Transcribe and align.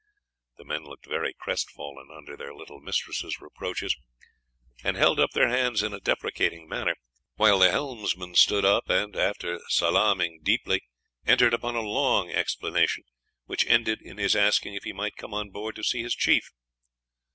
'The 0.57 0.65
men 0.65 0.83
looked 0.83 1.05
very 1.05 1.31
crestfallen 1.39 2.07
under 2.11 2.35
their 2.35 2.55
little 2.55 2.79
mistress' 2.81 3.39
reproaches, 3.39 3.95
and 4.83 4.97
held 4.97 5.19
up 5.19 5.29
their 5.35 5.47
hands 5.47 5.83
in 5.83 5.93
a 5.93 5.99
deprecating 5.99 6.67
manner; 6.67 6.95
while 7.35 7.59
the 7.59 7.69
helmsman 7.69 8.33
stood 8.33 8.65
up 8.65 8.89
and, 8.89 9.15
after 9.15 9.59
salaaming 9.69 10.39
deeply, 10.41 10.81
entered 11.27 11.53
upon 11.53 11.75
a 11.75 11.81
long 11.81 12.31
explanation, 12.31 13.03
which 13.45 13.63
ended 13.67 14.01
in 14.01 14.17
his 14.17 14.35
asking 14.35 14.73
if 14.73 14.85
he 14.85 14.91
might 14.91 15.17
come 15.17 15.35
on 15.35 15.51
board 15.51 15.75
to 15.75 15.83
see 15.83 16.01
his 16.01 16.15
chief. 16.15 16.49